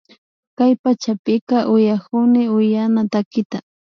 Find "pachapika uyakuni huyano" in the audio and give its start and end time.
0.83-3.01